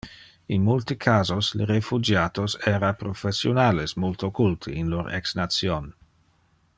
[0.55, 5.91] In multe casos, le refugiatos era professionales multo culte in lor ex nation.